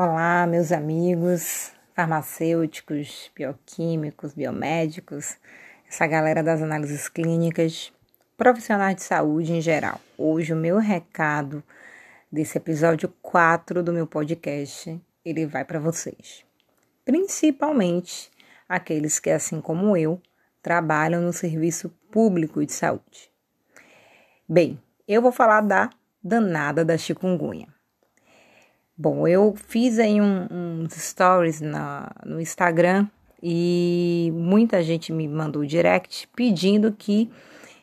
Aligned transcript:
Olá, 0.00 0.46
meus 0.46 0.70
amigos 0.70 1.72
farmacêuticos, 1.92 3.32
bioquímicos, 3.34 4.32
biomédicos, 4.32 5.36
essa 5.88 6.06
galera 6.06 6.40
das 6.40 6.62
análises 6.62 7.08
clínicas, 7.08 7.92
profissionais 8.36 8.94
de 8.94 9.02
saúde 9.02 9.54
em 9.54 9.60
geral. 9.60 10.00
Hoje 10.16 10.52
o 10.52 10.56
meu 10.56 10.78
recado 10.78 11.64
desse 12.30 12.58
episódio 12.58 13.12
4 13.20 13.82
do 13.82 13.92
meu 13.92 14.06
podcast, 14.06 15.02
ele 15.24 15.46
vai 15.46 15.64
para 15.64 15.80
vocês. 15.80 16.44
Principalmente 17.04 18.30
aqueles 18.68 19.18
que 19.18 19.30
assim 19.30 19.60
como 19.60 19.96
eu 19.96 20.22
trabalham 20.62 21.20
no 21.20 21.32
serviço 21.32 21.88
público 22.08 22.64
de 22.64 22.72
saúde. 22.72 23.32
Bem, 24.48 24.80
eu 25.08 25.20
vou 25.20 25.32
falar 25.32 25.62
da 25.62 25.90
danada 26.22 26.84
da 26.84 26.96
chikungunya. 26.96 27.77
Bom, 29.00 29.28
eu 29.28 29.54
fiz 29.54 30.00
aí 30.00 30.20
um, 30.20 30.48
uns 30.50 30.92
stories 30.94 31.60
na, 31.60 32.10
no 32.26 32.40
Instagram 32.40 33.06
e 33.40 34.32
muita 34.34 34.82
gente 34.82 35.12
me 35.12 35.28
mandou 35.28 35.64
direct 35.64 36.28
pedindo 36.34 36.90
que 36.90 37.30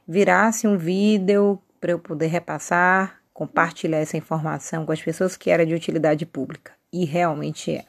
virasse 0.05 0.67
um 0.67 0.77
vídeo 0.77 1.58
para 1.80 1.94
eu 1.94 1.99
poder 1.99 2.27
repassar, 2.27 3.22
compartilhar 3.34 3.99
essa 3.99 4.17
informação 4.17 4.86
com 4.86 4.91
as 4.91 5.02
pessoas 5.02 5.38
que 5.38 5.49
era 5.49 5.66
de 5.66 5.73
utilidade 5.73 6.25
pública. 6.25 6.73
E 6.91 7.05
realmente 7.05 7.72
é. 7.72 7.86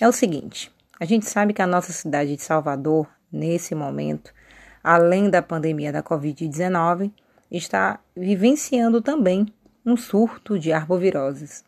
É 0.00 0.08
o 0.08 0.12
seguinte: 0.12 0.68
a 0.98 1.04
gente 1.04 1.26
sabe 1.26 1.52
que 1.52 1.62
a 1.62 1.66
nossa 1.66 1.92
cidade 1.92 2.34
de 2.34 2.42
Salvador, 2.42 3.08
nesse 3.30 3.72
momento, 3.72 4.34
além 4.82 5.30
da 5.30 5.42
pandemia 5.42 5.92
da 5.92 6.02
Covid-19, 6.02 7.12
está 7.48 8.00
vivenciando 8.16 9.00
também 9.00 9.46
um 9.86 9.96
surto 9.96 10.58
de 10.58 10.72
arboviroses 10.72 11.62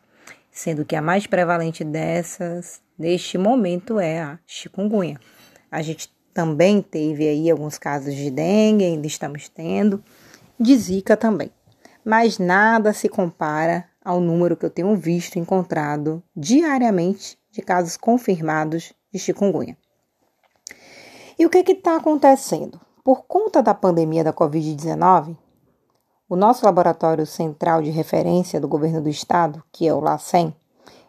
sendo 0.54 0.84
que 0.84 0.94
a 0.94 1.02
mais 1.02 1.26
prevalente 1.26 1.82
dessas 1.82 2.80
neste 2.96 3.36
momento 3.36 3.98
é 3.98 4.20
a 4.20 4.38
chikungunya. 4.46 5.20
A 5.68 5.82
gente 5.82 6.08
também 6.32 6.80
teve 6.80 7.28
aí 7.28 7.50
alguns 7.50 7.76
casos 7.76 8.14
de 8.14 8.30
dengue, 8.30 8.84
ainda 8.84 9.06
estamos 9.06 9.48
tendo, 9.48 10.02
de 10.58 10.76
zika 10.76 11.16
também. 11.16 11.50
Mas 12.04 12.38
nada 12.38 12.92
se 12.92 13.08
compara 13.08 13.84
ao 14.02 14.20
número 14.20 14.56
que 14.56 14.64
eu 14.64 14.70
tenho 14.70 14.94
visto 14.96 15.38
encontrado 15.38 16.22
diariamente 16.36 17.36
de 17.50 17.60
casos 17.60 17.96
confirmados 17.96 18.92
de 19.12 19.18
chikungunya. 19.18 19.76
E 21.36 21.44
o 21.44 21.50
que 21.50 21.58
está 21.58 21.96
acontecendo? 21.96 22.80
Por 23.02 23.24
conta 23.26 23.60
da 23.60 23.74
pandemia 23.74 24.22
da 24.22 24.32
Covid-19, 24.32 25.36
o 26.28 26.36
nosso 26.36 26.64
laboratório 26.64 27.26
central 27.26 27.82
de 27.82 27.90
referência 27.90 28.60
do 28.60 28.68
governo 28.68 29.02
do 29.02 29.08
estado, 29.08 29.62
que 29.70 29.86
é 29.86 29.92
o 29.92 30.00
LACEN, 30.00 30.54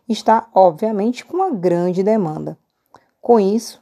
está 0.08 0.48
obviamente 0.54 1.26
com 1.26 1.38
uma 1.38 1.52
grande 1.52 2.04
demanda. 2.04 2.58
Com 3.22 3.40
isso, 3.40 3.82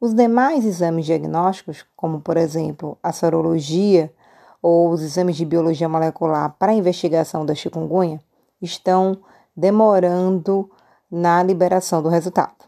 os 0.00 0.12
demais 0.12 0.64
exames 0.64 1.06
diagnósticos, 1.06 1.84
como 1.96 2.20
por 2.20 2.36
exemplo 2.36 2.98
a 3.02 3.12
sorologia 3.12 4.12
ou 4.60 4.90
os 4.90 5.02
exames 5.02 5.36
de 5.36 5.44
biologia 5.44 5.88
molecular 5.88 6.54
para 6.58 6.72
a 6.72 6.74
investigação 6.74 7.46
da 7.46 7.54
chikungunya, 7.54 8.20
estão 8.60 9.18
demorando 9.56 10.70
na 11.10 11.42
liberação 11.42 12.02
do 12.02 12.08
resultado. 12.08 12.64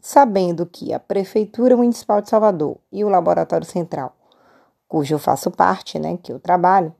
Sabendo 0.00 0.64
que 0.64 0.92
a 0.94 0.98
Prefeitura 0.98 1.76
Municipal 1.76 2.22
de 2.22 2.30
Salvador 2.30 2.78
e 2.90 3.04
o 3.04 3.08
Laboratório 3.08 3.66
Central, 3.66 4.14
cujo 4.86 5.14
eu 5.14 5.18
faço 5.18 5.50
parte, 5.50 5.98
né, 5.98 6.18
que 6.22 6.32
eu 6.32 6.38
trabalho, 6.38 6.94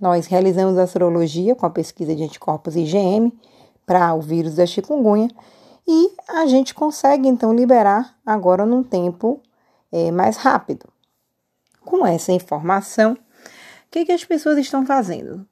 nós 0.00 0.26
realizamos 0.26 0.76
a 0.78 0.86
sorologia 0.86 1.54
com 1.54 1.66
a 1.66 1.70
pesquisa 1.70 2.14
de 2.14 2.22
anticorpos 2.22 2.76
IgM 2.76 3.32
para 3.84 4.14
o 4.14 4.20
vírus 4.20 4.56
da 4.56 4.66
chikungunya 4.66 5.28
e 5.86 6.12
a 6.28 6.46
gente 6.46 6.74
consegue 6.74 7.28
então 7.28 7.54
liberar 7.54 8.16
agora 8.24 8.66
num 8.66 8.82
tempo 8.82 9.40
é, 9.92 10.10
mais 10.10 10.36
rápido. 10.36 10.88
Com 11.84 12.04
essa 12.06 12.32
informação, 12.32 13.12
o 13.12 13.18
que, 13.90 14.04
que 14.04 14.12
as 14.12 14.24
pessoas 14.24 14.58
estão 14.58 14.84
fazendo? 14.84 15.46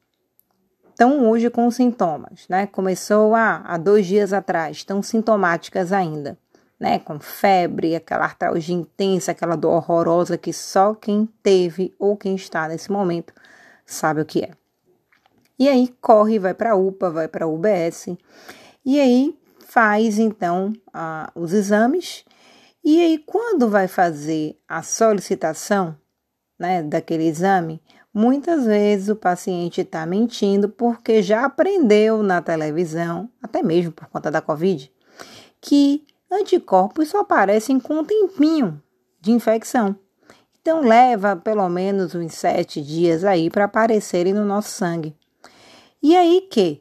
Estão 0.90 1.28
hoje 1.28 1.48
com 1.48 1.70
sintomas, 1.70 2.46
né? 2.48 2.66
Começou 2.66 3.34
há, 3.34 3.62
há 3.64 3.76
dois 3.76 4.06
dias 4.06 4.32
atrás, 4.32 4.78
estão 4.78 5.02
sintomáticas 5.02 5.92
ainda, 5.92 6.36
né? 6.78 6.98
Com 6.98 7.18
febre, 7.20 7.94
aquela 7.94 8.24
artralgia 8.24 8.74
intensa, 8.74 9.32
aquela 9.32 9.56
dor 9.56 9.74
horrorosa 9.74 10.36
que 10.36 10.52
só 10.52 10.94
quem 10.94 11.28
teve 11.42 11.94
ou 11.98 12.16
quem 12.16 12.34
está 12.34 12.68
nesse 12.68 12.90
momento 12.90 13.32
sabe 13.84 14.20
o 14.20 14.24
que 14.24 14.40
é. 14.40 14.50
E 15.58 15.68
aí 15.68 15.88
corre, 16.00 16.38
vai 16.38 16.54
para 16.54 16.72
a 16.72 16.76
UPA, 16.76 17.10
vai 17.10 17.28
para 17.28 17.44
a 17.44 17.48
UBS, 17.48 18.16
e 18.84 19.00
aí 19.00 19.38
faz 19.74 20.18
então 20.18 20.72
a, 20.92 21.32
os 21.34 21.52
exames. 21.52 22.24
E 22.84 23.00
aí, 23.00 23.18
quando 23.18 23.68
vai 23.68 23.88
fazer 23.88 24.58
a 24.68 24.82
solicitação 24.82 25.96
né, 26.58 26.82
daquele 26.82 27.24
exame, 27.24 27.82
muitas 28.12 28.66
vezes 28.66 29.08
o 29.08 29.16
paciente 29.16 29.80
está 29.80 30.04
mentindo 30.04 30.68
porque 30.68 31.22
já 31.22 31.44
aprendeu 31.44 32.22
na 32.22 32.42
televisão, 32.42 33.28
até 33.42 33.62
mesmo 33.62 33.90
por 33.90 34.06
conta 34.08 34.30
da 34.30 34.40
Covid, 34.40 34.92
que 35.60 36.06
anticorpos 36.30 37.08
só 37.08 37.20
aparecem 37.20 37.80
com 37.80 37.94
um 37.94 38.04
tempinho 38.04 38.80
de 39.20 39.32
infecção. 39.32 39.96
Então 40.64 40.80
leva 40.80 41.36
pelo 41.36 41.68
menos 41.68 42.14
uns 42.14 42.32
sete 42.32 42.80
dias 42.80 43.22
aí 43.22 43.50
para 43.50 43.66
aparecerem 43.66 44.32
no 44.32 44.46
nosso 44.46 44.70
sangue. 44.70 45.14
E 46.02 46.16
aí 46.16 46.48
que, 46.50 46.80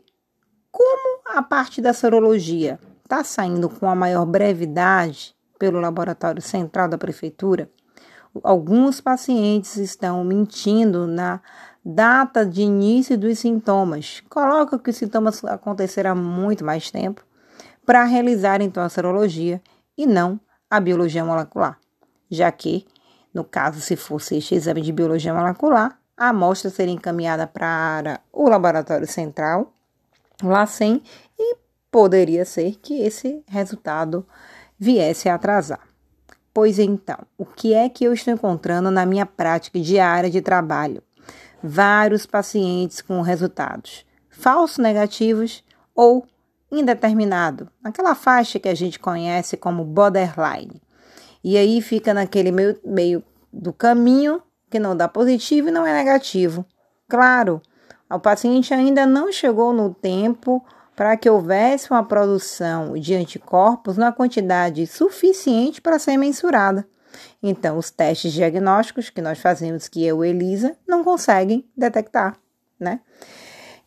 como 0.71 1.19
a 1.25 1.43
parte 1.43 1.81
da 1.81 1.91
sorologia 1.91 2.79
está 3.03 3.25
saindo 3.25 3.67
com 3.67 3.89
a 3.89 3.93
maior 3.93 4.25
brevidade 4.25 5.35
pelo 5.59 5.81
laboratório 5.81 6.41
central 6.41 6.87
da 6.87 6.97
prefeitura, 6.97 7.69
alguns 8.41 9.01
pacientes 9.01 9.75
estão 9.75 10.23
mentindo 10.23 11.05
na 11.05 11.41
data 11.83 12.45
de 12.45 12.61
início 12.61 13.17
dos 13.17 13.39
sintomas. 13.39 14.23
Coloca 14.29 14.79
que 14.79 14.91
os 14.91 14.95
sintomas 14.95 15.43
aconteceram 15.43 16.11
há 16.11 16.15
muito 16.15 16.63
mais 16.63 16.89
tempo 16.89 17.21
para 17.85 18.05
realizar 18.05 18.61
então 18.61 18.81
a 18.81 18.87
sorologia 18.87 19.61
e 19.97 20.05
não 20.05 20.39
a 20.69 20.79
biologia 20.79 21.25
molecular, 21.25 21.77
já 22.31 22.49
que 22.49 22.87
no 23.33 23.43
caso, 23.43 23.81
se 23.81 23.95
fosse 23.95 24.37
este 24.37 24.55
exame 24.55 24.81
de 24.81 24.91
biologia 24.91 25.33
molecular, 25.33 25.97
a 26.15 26.29
amostra 26.29 26.69
seria 26.69 26.93
encaminhada 26.93 27.47
para 27.47 28.19
o 28.31 28.47
laboratório 28.47 29.07
central, 29.07 29.73
o 30.43 30.47
LACEN, 30.47 31.01
e 31.37 31.57
poderia 31.89 32.45
ser 32.45 32.75
que 32.81 33.01
esse 33.01 33.43
resultado 33.47 34.25
viesse 34.77 35.27
a 35.27 35.35
atrasar. 35.35 35.81
Pois 36.53 36.77
então, 36.77 37.17
o 37.37 37.45
que 37.45 37.73
é 37.73 37.89
que 37.89 38.03
eu 38.03 38.13
estou 38.13 38.33
encontrando 38.33 38.91
na 38.91 39.05
minha 39.05 39.25
prática 39.25 39.79
diária 39.79 40.29
de 40.29 40.41
trabalho? 40.41 41.01
Vários 41.63 42.25
pacientes 42.25 43.01
com 43.01 43.21
resultados 43.21 44.05
falsos 44.33 44.77
negativos 44.77 45.63
ou 45.95 46.27
indeterminado, 46.71 47.69
naquela 47.81 48.15
faixa 48.15 48.59
que 48.59 48.67
a 48.67 48.75
gente 48.75 48.99
conhece 48.99 49.55
como 49.55 49.85
borderline. 49.85 50.81
E 51.43 51.57
aí 51.57 51.81
fica 51.81 52.13
naquele 52.13 52.51
meio, 52.51 52.79
meio 52.83 53.23
do 53.51 53.73
caminho 53.73 54.41
que 54.69 54.79
não 54.79 54.95
dá 54.95 55.07
positivo 55.07 55.67
e 55.67 55.71
não 55.71 55.85
é 55.85 55.93
negativo. 55.93 56.65
Claro, 57.07 57.61
o 58.09 58.19
paciente 58.19 58.73
ainda 58.73 59.05
não 59.05 59.31
chegou 59.31 59.73
no 59.73 59.93
tempo 59.93 60.65
para 60.95 61.17
que 61.17 61.29
houvesse 61.29 61.91
uma 61.91 62.03
produção 62.03 62.93
de 62.93 63.15
anticorpos 63.15 63.97
na 63.97 64.11
quantidade 64.11 64.85
suficiente 64.87 65.81
para 65.81 65.99
ser 65.99 66.17
mensurada. 66.17 66.87
Então, 67.41 67.77
os 67.77 67.91
testes 67.91 68.33
diagnósticos 68.33 69.09
que 69.09 69.21
nós 69.21 69.39
fazemos, 69.39 69.87
que 69.87 70.03
eu 70.05 70.23
e 70.23 70.29
Elisa, 70.29 70.75
não 70.87 71.03
conseguem 71.03 71.67
detectar, 71.75 72.37
né? 72.79 73.01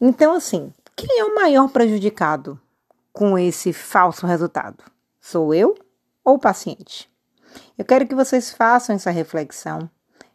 Então, 0.01 0.35
assim, 0.35 0.73
quem 0.95 1.21
é 1.21 1.25
o 1.25 1.35
maior 1.35 1.69
prejudicado 1.69 2.61
com 3.13 3.39
esse 3.39 3.73
falso 3.73 4.27
resultado? 4.27 4.85
Sou 5.21 5.55
eu 5.55 5.75
ou 6.25 6.35
o 6.35 6.39
paciente? 6.39 7.11
Eu 7.79 7.85
quero 7.85 8.07
que 8.07 8.15
vocês 8.15 8.51
façam 8.51 8.97
essa 8.97 9.11
reflexão 9.11 9.91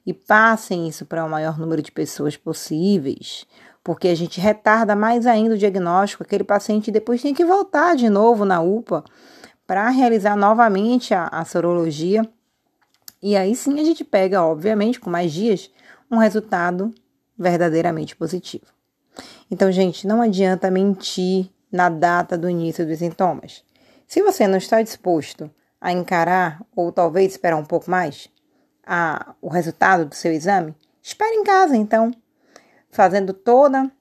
e 0.06 0.14
passem 0.14 0.88
isso 0.88 1.06
para 1.06 1.26
o 1.26 1.30
maior 1.30 1.58
número 1.58 1.82
de 1.82 1.92
pessoas 1.92 2.38
possíveis, 2.38 3.46
porque 3.84 4.08
a 4.08 4.16
gente 4.16 4.40
retarda 4.40 4.96
mais 4.96 5.26
ainda 5.26 5.56
o 5.56 5.58
diagnóstico. 5.58 6.24
Aquele 6.24 6.44
paciente 6.44 6.92
depois 6.92 7.22
tem 7.22 7.34
que 7.34 7.46
voltar 7.46 7.96
de 7.96 8.10
novo 8.10 8.46
na 8.46 8.62
UPA 8.62 9.04
para 9.66 9.90
realizar 9.90 10.36
novamente 10.36 11.14
a, 11.14 11.28
a 11.28 11.46
sorologia. 11.46 12.28
E 13.22 13.36
aí 13.36 13.56
sim 13.56 13.80
a 13.80 13.84
gente 13.84 14.04
pega, 14.04 14.44
obviamente, 14.44 15.00
com 15.00 15.10
mais 15.10 15.32
dias, 15.32 15.70
um 16.10 16.18
resultado 16.18 16.94
verdadeiramente 17.38 18.16
positivo. 18.16 18.66
Então, 19.50 19.72
gente, 19.72 20.08
não 20.08 20.22
adianta 20.22 20.72
mentir 20.72 21.50
na 21.72 21.90
data 21.90 22.38
do 22.38 22.50
início 22.50 22.86
dos 22.86 23.00
sintomas. 23.00 23.64
Se 24.08 24.22
você 24.22 24.48
não 24.48 24.58
está 24.58 24.82
disposto 24.82 25.50
a 25.82 25.92
encarar 25.92 26.62
ou 26.76 26.92
talvez 26.92 27.32
esperar 27.32 27.58
um 27.58 27.66
pouco 27.66 27.90
mais 27.90 28.30
a, 28.86 29.34
o 29.42 29.50
resultado 29.50 30.06
do 30.06 30.16
seu 30.16 30.32
exame, 30.32 30.76
espere 31.02 31.36
em 31.36 31.44
casa 31.44 31.76
então, 31.76 32.12
fazendo 32.92 33.34
toda 33.34 33.92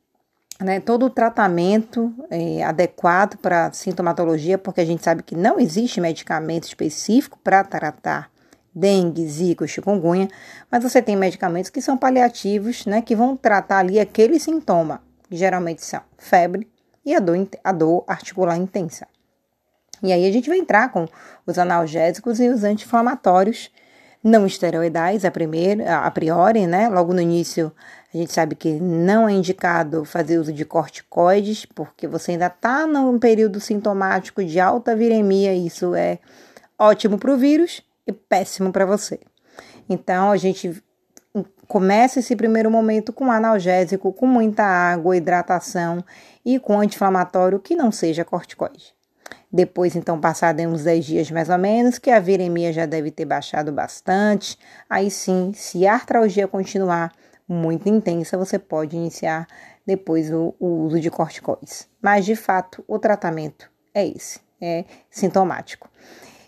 né, 0.60 0.78
todo 0.78 1.06
o 1.06 1.10
tratamento 1.10 2.14
é, 2.30 2.62
adequado 2.62 3.38
para 3.38 3.72
sintomatologia, 3.72 4.58
porque 4.58 4.80
a 4.80 4.84
gente 4.84 5.02
sabe 5.02 5.22
que 5.22 5.34
não 5.34 5.58
existe 5.58 6.00
medicamento 6.00 6.64
específico 6.64 7.38
para 7.42 7.64
tratar 7.64 8.30
dengue, 8.74 9.26
zika, 9.26 9.66
chikungunya, 9.66 10.28
mas 10.70 10.82
você 10.82 11.02
tem 11.02 11.16
medicamentos 11.16 11.70
que 11.70 11.80
são 11.80 11.96
paliativos, 11.96 12.86
né, 12.86 13.02
que 13.02 13.16
vão 13.16 13.36
tratar 13.36 13.78
ali 13.78 13.98
aquele 13.98 14.38
sintoma, 14.38 15.02
que 15.28 15.36
geralmente 15.36 15.84
são 15.84 16.02
febre 16.18 16.68
e 17.04 17.14
a 17.14 17.20
dor, 17.20 17.48
a 17.64 17.72
dor 17.72 18.04
articular 18.06 18.56
intensa. 18.56 19.08
E 20.02 20.12
aí 20.12 20.26
a 20.26 20.32
gente 20.32 20.48
vai 20.48 20.58
entrar 20.58 20.90
com 20.90 21.06
os 21.46 21.58
analgésicos 21.58 22.40
e 22.40 22.48
os 22.48 22.64
anti-inflamatórios 22.64 23.70
não 24.22 24.46
esteroidais, 24.46 25.24
a, 25.24 25.30
primeira, 25.30 25.98
a 25.98 26.10
priori, 26.10 26.66
né? 26.66 26.88
Logo 26.88 27.12
no 27.12 27.20
início, 27.20 27.72
a 28.12 28.16
gente 28.16 28.32
sabe 28.32 28.54
que 28.54 28.72
não 28.72 29.28
é 29.28 29.32
indicado 29.32 30.04
fazer 30.04 30.38
uso 30.38 30.52
de 30.52 30.64
corticoides, 30.64 31.64
porque 31.64 32.06
você 32.06 32.32
ainda 32.32 32.46
está 32.46 32.86
num 32.86 33.18
período 33.18 33.60
sintomático 33.60 34.44
de 34.44 34.60
alta 34.60 34.94
viremia, 34.94 35.54
isso 35.54 35.94
é 35.94 36.18
ótimo 36.78 37.18
para 37.18 37.32
o 37.32 37.36
vírus 37.36 37.82
e 38.06 38.12
péssimo 38.12 38.72
para 38.72 38.84
você. 38.84 39.20
Então, 39.88 40.30
a 40.30 40.36
gente 40.36 40.82
começa 41.66 42.18
esse 42.18 42.34
primeiro 42.34 42.70
momento 42.70 43.12
com 43.12 43.30
analgésico, 43.30 44.12
com 44.12 44.26
muita 44.26 44.64
água, 44.64 45.16
hidratação 45.16 46.04
e 46.44 46.58
com 46.58 46.80
anti-inflamatório 46.80 47.60
que 47.60 47.76
não 47.76 47.90
seja 47.92 48.24
corticoide. 48.24 48.99
Depois, 49.52 49.96
então, 49.96 50.20
passado 50.20 50.60
uns 50.60 50.84
10 50.84 51.04
dias 51.04 51.30
mais 51.30 51.48
ou 51.48 51.58
menos, 51.58 51.98
que 51.98 52.10
a 52.10 52.20
viremia 52.20 52.72
já 52.72 52.86
deve 52.86 53.10
ter 53.10 53.24
baixado 53.24 53.72
bastante. 53.72 54.56
Aí 54.88 55.10
sim, 55.10 55.52
se 55.54 55.86
a 55.86 55.94
artralgia 55.94 56.46
continuar 56.46 57.12
muito 57.48 57.88
intensa, 57.88 58.38
você 58.38 58.58
pode 58.58 58.96
iniciar 58.96 59.48
depois 59.84 60.32
o, 60.32 60.54
o 60.60 60.84
uso 60.84 61.00
de 61.00 61.10
corticoides. 61.10 61.88
Mas, 62.00 62.24
de 62.24 62.36
fato, 62.36 62.84
o 62.86 62.98
tratamento 62.98 63.68
é 63.92 64.06
esse, 64.06 64.40
é 64.60 64.84
sintomático. 65.10 65.90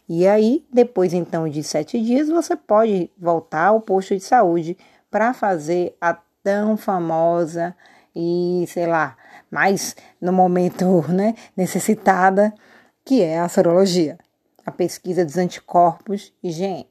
E 0.09 0.27
aí, 0.29 0.65
depois 0.73 1.13
então 1.13 1.49
de 1.49 1.63
sete 1.63 2.01
dias, 2.01 2.29
você 2.29 2.55
pode 2.55 3.11
voltar 3.19 3.67
ao 3.69 3.81
posto 3.81 4.15
de 4.15 4.23
saúde 4.23 4.77
para 5.11 5.33
fazer 5.35 5.97
a 6.01 6.17
tão 6.43 6.77
famosa 6.77 7.75
e, 8.15 8.65
sei 8.69 8.87
lá, 8.87 9.17
mais 9.51 9.97
no 10.21 10.33
momento 10.33 11.05
né, 11.11 11.35
necessitada 11.57 12.53
que 13.05 13.23
é 13.23 13.39
a 13.39 13.49
sorologia, 13.49 14.19
a 14.65 14.71
pesquisa 14.71 15.25
dos 15.25 15.37
anticorpos 15.37 16.33
IgM. 16.43 16.87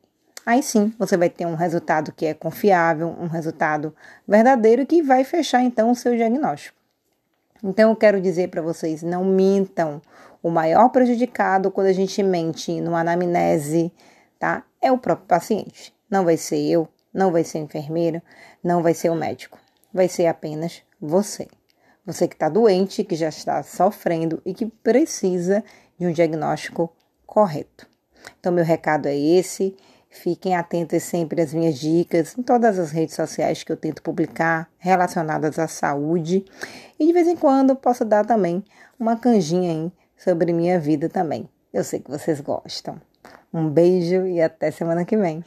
Aí 0.45 0.63
sim, 0.63 0.93
você 0.97 1.15
vai 1.15 1.29
ter 1.29 1.45
um 1.45 1.55
resultado 1.55 2.11
que 2.11 2.25
é 2.25 2.33
confiável, 2.33 3.15
um 3.19 3.27
resultado 3.27 3.95
verdadeiro 4.27 4.85
que 4.85 5.01
vai 5.01 5.23
fechar 5.23 5.61
então 5.61 5.91
o 5.91 5.95
seu 5.95 6.15
diagnóstico. 6.15 6.77
Então 7.63 7.91
eu 7.91 7.95
quero 7.95 8.19
dizer 8.19 8.49
para 8.49 8.61
vocês, 8.61 9.03
não 9.03 9.23
mintam. 9.23 10.01
O 10.41 10.49
maior 10.49 10.89
prejudicado 10.89 11.69
quando 11.69 11.87
a 11.87 11.93
gente 11.93 12.23
mente 12.23 12.81
numa 12.81 13.01
anamnese, 13.01 13.93
tá? 14.39 14.63
É 14.81 14.91
o 14.91 14.97
próprio 14.97 15.27
paciente. 15.27 15.93
Não 16.09 16.25
vai 16.25 16.37
ser 16.37 16.57
eu, 16.57 16.89
não 17.13 17.31
vai 17.31 17.43
ser 17.43 17.59
o 17.59 17.63
enfermeiro, 17.63 18.19
não 18.63 18.81
vai 18.81 18.95
ser 18.95 19.11
o 19.11 19.15
médico. 19.15 19.59
Vai 19.93 20.07
ser 20.07 20.25
apenas 20.25 20.81
você. 20.99 21.47
Você 22.11 22.27
que 22.27 22.35
está 22.35 22.49
doente, 22.49 23.05
que 23.05 23.15
já 23.15 23.29
está 23.29 23.63
sofrendo 23.63 24.41
e 24.45 24.53
que 24.53 24.65
precisa 24.65 25.63
de 25.97 26.05
um 26.05 26.11
diagnóstico 26.11 26.93
correto. 27.25 27.87
Então, 28.37 28.51
meu 28.51 28.65
recado 28.65 29.07
é 29.07 29.17
esse. 29.17 29.77
Fiquem 30.09 30.53
atentos 30.53 31.03
sempre 31.03 31.41
às 31.41 31.53
minhas 31.53 31.79
dicas 31.79 32.37
em 32.37 32.43
todas 32.43 32.77
as 32.77 32.91
redes 32.91 33.15
sociais 33.15 33.63
que 33.63 33.71
eu 33.71 33.77
tento 33.77 34.01
publicar 34.01 34.69
relacionadas 34.77 35.57
à 35.57 35.69
saúde. 35.69 36.43
E 36.99 37.07
de 37.07 37.13
vez 37.13 37.29
em 37.29 37.37
quando 37.37 37.77
posso 37.77 38.03
dar 38.03 38.25
também 38.25 38.61
uma 38.99 39.15
canjinha 39.15 39.71
aí 39.71 39.91
sobre 40.17 40.51
minha 40.51 40.77
vida 40.77 41.07
também. 41.07 41.47
Eu 41.73 41.85
sei 41.85 42.01
que 42.01 42.11
vocês 42.11 42.41
gostam. 42.41 42.99
Um 43.53 43.69
beijo 43.69 44.25
e 44.25 44.41
até 44.41 44.69
semana 44.69 45.05
que 45.05 45.15
vem. 45.15 45.45